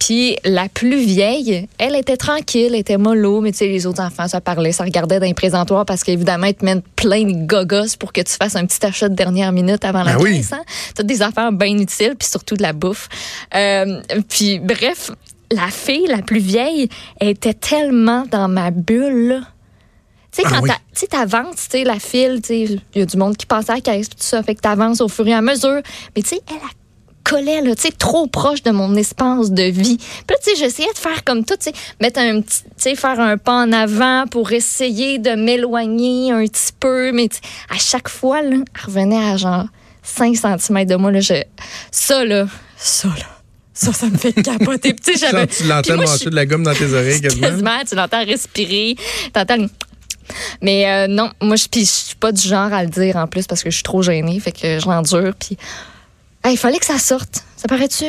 Puis 0.00 0.36
la 0.44 0.68
plus 0.68 0.98
vieille, 0.98 1.68
elle 1.78 1.94
était 1.94 2.16
tranquille, 2.16 2.72
elle 2.74 2.80
était 2.80 2.96
mollo, 2.96 3.40
mais 3.40 3.52
tu 3.52 3.58
sais, 3.58 3.68
les 3.68 3.86
autres 3.86 4.02
enfants, 4.02 4.26
ça 4.26 4.40
parlait, 4.40 4.72
ça 4.72 4.82
regardait 4.82 5.20
dans 5.20 5.26
les 5.26 5.34
présentoirs 5.34 5.86
parce 5.86 6.02
qu'évidemment, 6.02 6.46
ils 6.46 6.54
te 6.54 6.64
mettent 6.64 6.82
plein 6.96 7.22
de 7.22 7.46
gogos 7.46 7.96
pour 7.96 8.12
que 8.12 8.22
tu 8.22 8.32
fasses 8.32 8.56
un 8.56 8.66
petit 8.66 8.84
achat 8.84 9.08
de 9.08 9.14
dernière 9.14 9.52
minute 9.52 9.84
avant 9.84 10.02
la 10.02 10.16
Ben 10.16 10.22
oui. 10.24 10.44
Hein? 10.50 10.62
Toutes 10.96 11.06
des 11.06 11.22
affaires 11.22 11.52
bien 11.52 11.78
utiles, 11.78 12.16
puis 12.18 12.26
surtout 12.26 12.56
de 12.56 12.62
la 12.62 12.72
bouffe. 12.72 13.08
Euh, 13.54 14.00
puis 14.28 14.58
bref, 14.58 15.12
la 15.52 15.68
fille, 15.68 16.08
la 16.08 16.22
plus 16.22 16.40
vieille, 16.40 16.88
elle 17.20 17.28
était 17.28 17.54
tellement 17.54 18.24
dans 18.28 18.48
ma 18.48 18.72
bulle, 18.72 19.28
là. 19.28 19.40
Tu 20.34 20.40
sais, 20.40 20.48
Ah 20.50 20.50
quand 20.56 20.62
oui. 20.62 20.70
tu 20.94 21.00
sais, 21.00 21.06
t'avances, 21.08 21.68
tu 21.70 21.78
sais, 21.78 21.84
la 21.84 21.98
file, 21.98 22.40
tu 22.42 22.48
sais, 22.48 22.60
il 22.94 22.98
y 22.98 23.02
a 23.02 23.06
du 23.06 23.16
monde 23.16 23.36
qui 23.36 23.44
passe 23.46 23.68
à 23.68 23.74
la 23.74 23.80
caisse, 23.80 24.08
tout 24.08 24.16
ça, 24.18 24.42
fait 24.42 24.54
que 24.54 24.60
t'avances 24.60 25.00
au 25.02 25.08
fur 25.08 25.26
et 25.28 25.34
à 25.34 25.42
mesure. 25.42 25.80
Mais 26.16 26.22
tu 26.22 26.30
sais, 26.30 26.40
elle, 26.48 26.56
elle 26.56 27.22
collait, 27.24 27.60
là, 27.60 27.74
tu 27.76 27.82
sais, 27.82 27.90
trop 27.92 28.26
proche 28.26 28.62
de 28.62 28.70
mon 28.70 28.94
espace 28.96 29.50
de 29.50 29.64
vie. 29.64 29.98
Puis 29.98 30.06
là, 30.30 30.36
tu 30.42 30.50
sais, 30.50 30.56
j'essayais 30.56 30.92
de 30.92 30.98
faire 30.98 31.22
comme 31.24 31.44
tout, 31.44 31.54
tu 31.56 31.64
sais, 31.64 31.72
mettre 32.00 32.18
un 32.20 32.40
petit, 32.40 32.62
tu 32.62 32.68
sais, 32.78 32.94
faire 32.94 33.20
un 33.20 33.36
pas 33.36 33.52
en 33.62 33.72
avant 33.72 34.26
pour 34.26 34.52
essayer 34.52 35.18
de 35.18 35.30
m'éloigner 35.32 36.32
un 36.32 36.46
petit 36.46 36.72
peu. 36.80 37.12
Mais 37.12 37.28
à 37.68 37.76
chaque 37.78 38.08
fois, 38.08 38.40
là, 38.42 38.56
elle 38.56 38.84
revenait 38.86 39.22
à 39.32 39.36
genre 39.36 39.66
5 40.02 40.34
cm 40.36 40.84
de 40.86 40.94
moi, 40.96 41.12
là, 41.12 41.20
je, 41.20 41.34
ça, 41.90 42.24
là, 42.24 42.46
ça, 42.78 43.08
là. 43.08 43.14
Ça, 43.74 43.92
ça 43.92 44.06
me 44.06 44.16
fait 44.18 44.34
capoter. 44.34 44.92
Puis, 44.94 45.14
tu 45.14 45.64
l'entends 45.66 45.96
manger 45.96 46.26
de 46.30 46.34
la 46.34 46.44
gomme 46.46 46.62
dans 46.62 46.74
tes 46.74 46.92
oreilles 46.92 47.20
quasiment. 47.22 47.48
Quasiment, 47.48 47.78
tu 47.88 47.94
l'entends 47.94 48.24
respirer, 48.24 48.96
t'entends 49.32 49.66
Mais 50.60 50.90
euh, 50.90 51.06
non, 51.08 51.30
moi, 51.40 51.56
je 51.56 51.66
je 51.72 51.84
suis 51.84 52.16
pas 52.16 52.32
du 52.32 52.46
genre 52.46 52.72
à 52.72 52.82
le 52.84 52.90
dire 52.90 53.16
en 53.16 53.26
plus 53.26 53.46
parce 53.46 53.62
que 53.62 53.70
je 53.70 53.74
suis 53.76 53.82
trop 53.82 54.02
gênée, 54.02 54.38
fait 54.40 54.52
que 54.52 54.78
je 54.80 54.86
l'endure. 54.86 55.34
Puis, 55.38 55.56
Hey, 56.44 56.54
il 56.54 56.56
fallait 56.56 56.78
que 56.78 56.86
ça 56.86 56.98
sorte. 56.98 57.44
Ça 57.56 57.68
paraît-tu? 57.68 58.06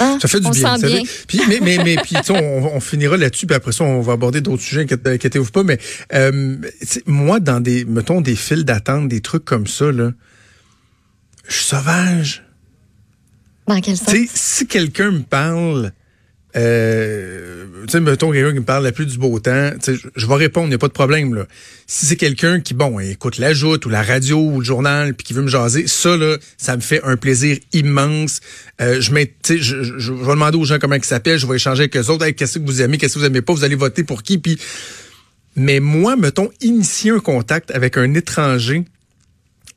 Hein? 0.00 0.18
Ça 0.20 0.28
fait 0.28 0.40
du 0.40 0.46
On 0.46 0.50
bien. 0.50 0.76
sent. 0.76 1.02
Puis, 1.26 1.40
mais, 1.48 1.60
mais, 1.60 1.78
mais 1.84 1.96
puis, 1.96 2.16
tu 2.16 2.24
sais, 2.24 2.32
on, 2.32 2.76
on 2.76 2.80
finira 2.80 3.16
là-dessus, 3.16 3.46
puis 3.46 3.56
après 3.56 3.72
ça, 3.72 3.84
on 3.84 4.00
va 4.00 4.12
aborder 4.14 4.40
d'autres 4.40 4.62
sujets, 4.62 4.86
inquiétez-vous 5.04 5.50
pas. 5.50 5.62
Mais 5.62 5.78
euh, 6.12 6.56
moi, 7.06 7.40
dans 7.40 7.60
des, 7.60 7.84
mettons, 7.84 8.20
des 8.20 8.36
files 8.36 8.64
d'attente, 8.64 9.08
des 9.08 9.20
trucs 9.20 9.44
comme 9.44 9.66
ça, 9.66 9.90
là, 9.90 10.12
je 11.48 11.54
suis 11.54 11.64
sauvage. 11.64 12.44
Dans 13.66 13.80
quel 13.80 13.96
sens? 13.96 14.06
Tu 14.08 14.26
sais, 14.26 14.32
si 14.32 14.66
quelqu'un 14.66 15.10
me 15.12 15.22
parle, 15.22 15.92
euh, 16.56 17.66
tu 17.90 17.96
sais, 17.96 18.00
mettons 18.00 18.30
quelqu'un 18.30 18.52
qui 18.52 18.60
me 18.60 18.64
parle 18.64 18.84
la 18.84 18.92
pluie 18.92 19.04
du 19.04 19.18
beau 19.18 19.40
temps, 19.40 19.70
tu 19.82 19.96
sais, 19.96 20.02
je 20.14 20.26
vais 20.26 20.34
répondre, 20.36 20.66
il 20.66 20.68
n'y 20.68 20.76
a 20.76 20.78
pas 20.78 20.86
de 20.86 20.92
problème, 20.92 21.34
là. 21.34 21.46
Si 21.88 22.06
c'est 22.06 22.14
quelqu'un 22.14 22.60
qui, 22.60 22.72
bon, 22.72 23.00
écoute 23.00 23.38
la 23.38 23.52
joute 23.52 23.84
ou 23.84 23.88
la 23.88 24.04
radio 24.04 24.38
ou 24.38 24.60
le 24.60 24.64
journal 24.64 25.14
puis 25.14 25.26
qui 25.26 25.32
veut 25.32 25.42
me 25.42 25.48
jaser, 25.48 25.88
ça, 25.88 26.16
là, 26.16 26.36
ça 26.56 26.76
me 26.76 26.80
fait 26.80 27.02
un 27.02 27.16
plaisir 27.16 27.58
immense. 27.72 28.40
Euh, 28.80 29.00
je, 29.00 29.12
mets, 29.12 29.34
je, 29.44 29.58
je, 29.58 29.98
je 29.98 30.12
vais 30.12 30.30
demander 30.30 30.56
aux 30.56 30.64
gens 30.64 30.78
comment 30.78 30.94
ils 30.94 31.04
s'appellent, 31.04 31.40
je 31.40 31.48
vais 31.48 31.56
échanger 31.56 31.80
avec 31.80 31.96
eux 31.96 32.10
autres, 32.10 32.28
qu'est-ce 32.28 32.60
que 32.60 32.64
vous 32.64 32.80
aimez, 32.80 32.96
qu'est-ce 32.96 33.14
que 33.14 33.18
vous 33.18 33.24
aimez 33.24 33.42
pas, 33.42 33.52
vous 33.52 33.64
allez 33.64 33.74
voter 33.74 34.04
pour 34.04 34.22
qui, 34.22 34.38
puis... 34.38 34.56
Mais 35.56 35.80
moi, 35.80 36.14
mettons, 36.14 36.48
initier 36.60 37.10
un 37.10 37.18
contact 37.18 37.72
avec 37.72 37.96
un 37.96 38.14
étranger, 38.14 38.84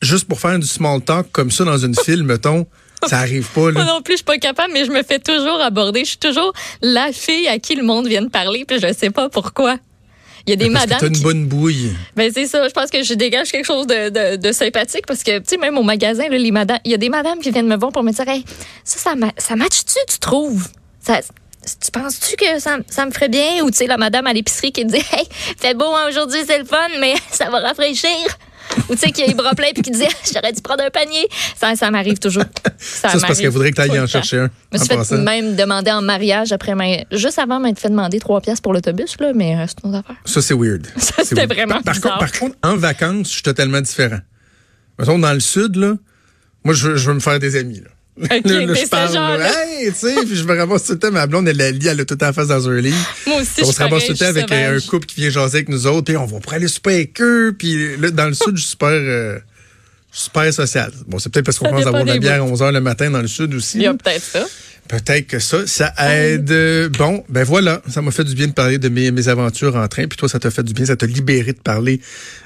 juste 0.03 0.25
pour 0.25 0.39
faire 0.39 0.60
du 0.60 0.67
small 0.67 1.01
talk 1.01 1.32
comme 1.32 1.50
ça 1.50 1.63
dans 1.63 1.79
une 1.79 1.96
file, 2.05 2.24
mettons, 2.24 2.67
ça 3.07 3.17
arrive 3.19 3.48
pas, 3.50 3.67
là. 3.67 3.72
Moi 3.72 3.86
non 3.86 4.01
plus, 4.01 4.13
je 4.13 4.17
suis 4.17 4.24
pas 4.25 4.38
capable, 4.38 4.74
mais 4.74 4.86
je 4.86 4.91
me 4.91 5.03
fais 5.03 5.19
toujours 5.19 5.62
aborder. 5.62 6.01
Je 6.01 6.10
suis 6.10 6.17
toujours 6.17 6.53
la 6.81 7.12
fille 7.12 7.48
à 7.48 7.60
qui 7.60 7.75
le 7.75 7.83
monde 7.83 8.07
vient 8.07 8.22
de 8.22 8.29
parler, 8.29 8.65
puis 8.65 8.79
je 8.79 8.93
sais 8.93 9.10
pas 9.12 9.29
pourquoi. 9.29 9.77
Il 10.45 10.50
y 10.50 10.53
a 10.53 10.55
des 10.57 10.69
Parce 10.69 10.86
madames. 10.88 11.00
que 11.00 11.05
une 11.05 11.13
qui- 11.13 11.24
bonne 11.24 11.45
bouille. 11.45 11.93
Ben 12.17 12.29
c'est 12.33 12.48
ça, 12.48 12.67
je 12.67 12.74
pense 12.74 12.89
que 12.89 13.01
je 13.01 13.13
dégage 13.13 13.50
quelque 13.50 13.65
chose 13.65 13.88
de, 13.88 14.10
de, 14.10 14.36
de 14.36 14.51
sympathique 14.51 15.05
parce 15.07 15.24
que 15.24 15.38
tu 15.39 15.45
sais 15.48 15.57
même 15.57 15.77
au 15.77 15.83
magasin 15.83 16.27
là, 16.27 16.38
les 16.38 16.51
madames, 16.51 16.79
il 16.83 16.91
y 16.91 16.93
a 16.93 16.98
des 16.98 17.07
madames 17.07 17.39
qui 17.39 17.50
viennent 17.51 17.67
me 17.67 17.77
voir 17.77 17.93
pour 17.93 18.03
me 18.03 18.12
dire 18.12 18.27
hey, 18.27 18.43
ça 18.83 18.98
ça, 19.00 19.13
ça 19.38 19.55
match-tu 19.55 19.95
tu 20.10 20.19
trouves? 20.19 20.67
Ça 21.00 21.22
tu 21.81 21.91
penses-tu 21.91 22.36
que 22.36 22.60
ça, 22.60 22.75
ça 22.89 23.05
me 23.05 23.12
ferait 23.12 23.29
bien? 23.29 23.63
Ou 23.63 23.72
tu 23.72 23.77
sais 23.77 23.88
la 23.88 23.95
madame 23.95 24.27
à 24.27 24.33
l'épicerie 24.33 24.74
qui 24.74 24.83
dit 24.83 24.98
hey, 24.98 25.25
fait 25.57 25.75
beau 25.75 25.86
hein, 25.95 26.07
aujourd'hui, 26.10 26.41
c'est 26.45 26.60
le 26.60 26.65
fun 26.65 26.89
mais 27.00 27.13
ça 27.31 27.50
va 27.50 27.60
rafraîchir. 27.62 28.10
Ou 28.89 28.93
tu 28.93 28.99
sais 28.99 29.11
qui 29.11 29.23
a 29.23 29.27
les 29.27 29.33
bras 29.33 29.53
pleins 29.55 29.71
puis 29.73 29.81
qui 29.83 29.91
dit 29.91 30.03
j'aurais 30.33 30.51
dû 30.53 30.61
prendre 30.61 30.83
un 30.83 30.89
panier. 30.89 31.27
Ça 31.55 31.75
ça 31.75 31.89
m'arrive 31.91 32.19
toujours. 32.19 32.43
Ça, 32.77 33.09
Ça, 33.09 33.19
c'est 33.19 33.27
parce 33.27 33.39
qu'elle 33.39 33.49
voudrait 33.49 33.71
que 33.71 33.75
tu 33.75 33.81
ailles 33.81 33.91
le 33.97 34.01
en 34.03 34.07
chercher 34.07 34.39
un. 34.39 34.49
Je 34.71 34.77
me 34.77 34.83
suis 34.83 34.87
fait 34.89 34.95
passant. 34.97 35.17
même 35.17 35.55
demander 35.55 35.91
en 35.91 36.01
mariage 36.01 36.51
après 36.51 36.75
ma- 36.75 37.03
juste 37.11 37.39
avant 37.39 37.59
m'être 37.59 37.79
fait 37.79 37.89
demander 37.89 38.19
trois 38.19 38.41
pièces 38.41 38.61
pour 38.61 38.73
l'autobus 38.73 39.15
là, 39.19 39.31
mais 39.33 39.55
euh, 39.57 39.65
c'est 39.67 39.83
une 39.83 39.89
autre 39.95 39.99
affaire. 40.07 40.21
Ça, 40.25 40.41
c'est 40.41 40.53
weird. 40.53 40.87
Ça, 40.97 41.23
c'était 41.23 41.45
vraiment 41.45 41.81
par, 41.81 41.83
par 41.83 41.93
bizarre. 41.95 42.17
contre, 42.19 42.31
par 42.31 42.39
contre, 42.39 42.55
en 42.63 42.75
vacances, 42.77 43.27
je 43.27 43.33
suis 43.33 43.41
totalement 43.43 43.81
différent. 43.81 44.19
Mettons, 44.99 45.19
dans 45.19 45.33
le 45.33 45.39
sud, 45.39 45.75
là, 45.75 45.93
moi, 46.63 46.73
je 46.73 46.89
veux, 46.89 46.95
je 46.95 47.07
veux 47.07 47.13
me 47.15 47.19
faire 47.19 47.39
des 47.39 47.55
amis, 47.55 47.79
là. 47.79 47.89
Ok, 48.22 48.29
Là, 48.29 48.74
je 48.75 48.88
parle, 48.89 49.13
genre, 49.13 49.41
hey, 49.41 49.91
tu 49.91 49.98
sais, 49.98 50.15
puis 50.25 50.36
je 50.36 50.43
me 50.43 50.55
ramasse 50.55 50.84
tout 50.86 50.93
le 50.93 51.00
temps, 51.00 51.12
ma 51.12 51.25
blonde, 51.25 51.48
elle 51.48 51.58
la 51.58 51.72
lit, 51.72 51.88
elle 51.88 52.00
a 52.00 52.05
tout 52.05 52.13
le 52.13 52.20
temps 52.20 52.29
en 52.29 52.34
face 52.34 52.48
dans 52.48 52.70
un 52.70 52.79
lit. 52.79 52.93
Moi 53.25 53.41
aussi 53.41 53.63
on 53.63 53.65
je 53.65 53.72
se 53.72 53.79
ramasse 53.79 54.05
tout 54.05 54.12
le 54.12 54.17
temps 54.17 54.25
avec 54.25 54.51
euh, 54.51 54.77
un 54.77 54.79
couple 54.82 55.08
qui 55.08 55.22
vient 55.22 55.29
jaser 55.32 55.58
avec 55.58 55.70
nous 55.70 55.88
autres, 55.88 56.05
puis 56.05 56.17
on 56.17 56.25
va 56.25 56.39
pour 56.39 56.53
aller 56.53 56.67
super 56.67 56.93
avec 56.93 57.20
eux, 57.22 57.55
puis 57.58 57.98
là, 57.98 58.12
dans 58.12 58.27
le 58.27 58.34
sud, 58.36 58.55
je 58.55 58.62
suis 58.62 58.70
super, 58.72 58.89
euh, 58.89 59.39
super 60.12 60.53
social. 60.53 60.91
Bon, 61.08 61.17
c'est 61.17 61.29
peut-être 61.32 61.46
parce 61.46 61.58
qu'on 61.58 61.70
commence 61.70 61.88
à 61.88 61.91
boire 61.91 62.03
de 62.03 62.10
la 62.10 62.20
bière 62.20 62.41
à 62.41 62.46
11 62.46 62.62
h 62.62 62.72
le 62.72 62.82
matin 62.82 63.10
dans 63.10 63.22
le 63.22 63.27
sud 63.27 63.53
aussi. 63.55 63.77
Il 63.77 63.84
y 63.84 63.88
a 63.88 63.93
peut-être 63.93 64.24
ça. 64.24 64.46
Peut-être 64.87 65.27
que 65.27 65.39
ça, 65.39 65.65
ça 65.65 65.93
aide. 65.99 66.51
Euh, 66.51 66.89
Bon, 66.89 67.23
ben 67.29 67.43
voilà, 67.43 67.81
ça 67.89 68.01
m'a 68.01 68.11
fait 68.11 68.23
du 68.23 68.35
bien 68.35 68.47
de 68.47 68.53
parler 68.53 68.77
de 68.77 68.89
mes, 68.89 69.11
mes 69.11 69.27
aventures 69.27 69.75
en 69.75 69.87
train, 69.87 70.07
puis 70.07 70.17
toi, 70.17 70.27
ça 70.29 70.39
t'a 70.39 70.51
fait 70.51 70.63
du 70.63 70.73
bien, 70.73 70.85
ça 70.85 70.95
t'a 70.95 71.05
libéré 71.05 71.53
de 71.53 71.59
parler 71.59 72.01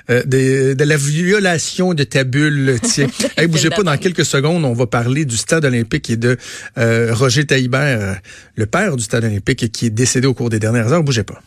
euh, 0.10 0.24
de, 0.24 0.74
de 0.74 0.84
la 0.84 0.98
violation 0.98 1.94
de 1.94 2.04
ta 2.04 2.24
bulle. 2.24 2.78
Tiens, 2.82 3.08
hey, 3.38 3.48
bougez 3.48 3.70
pas, 3.70 3.84
dans 3.84 3.98
quelques 3.98 4.26
secondes, 4.26 4.64
on 4.66 4.74
va 4.74 4.88
parler 4.88 5.26
du 5.26 5.36
stade 5.36 5.66
olympique 5.66 6.10
et 6.10 6.18
de 6.18 6.38
euh, 6.78 7.14
Roger 7.14 7.46
Taillibert, 7.46 8.20
le 8.56 8.66
père 8.66 8.96
du 8.96 9.04
stade 9.04 9.26
olympique, 9.26 9.72
qui 9.72 9.88
est 9.88 9.90
décédé 9.90 10.28
au 10.28 10.34
cours 10.34 10.50
des 10.50 10.60
dernières 10.60 10.94
heures. 10.94 11.04
Bougez 11.04 11.24
pas. 11.24 11.42